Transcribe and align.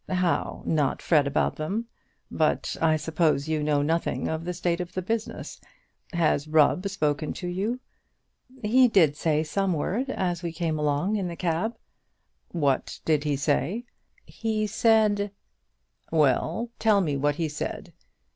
"How, 0.09 0.63
not 0.65 0.99
fret 0.99 1.27
about 1.27 1.57
them? 1.57 1.85
But 2.31 2.75
I 2.81 2.95
suppose 2.97 3.47
you 3.47 3.61
know 3.61 3.83
nothing 3.83 4.27
of 4.29 4.45
the 4.45 4.53
state 4.55 4.81
of 4.81 4.93
the 4.93 5.03
business. 5.03 5.61
Has 6.11 6.47
Rubb 6.47 6.89
spoken 6.89 7.33
to 7.33 7.47
you?" 7.47 7.79
"He 8.63 8.87
did 8.87 9.15
say 9.15 9.43
some 9.43 9.73
word 9.73 10.09
as 10.09 10.41
we 10.41 10.53
came 10.53 10.79
along 10.79 11.17
in 11.17 11.27
the 11.27 11.35
cab." 11.35 11.77
"What 12.47 12.99
did 13.05 13.25
he 13.25 13.35
say?" 13.35 13.85
"He 14.25 14.65
said" 14.65 15.29
"Well, 16.11 16.71
tell 16.79 17.01
me 17.01 17.15
what 17.15 17.35
he 17.35 17.47
said. 17.47 17.93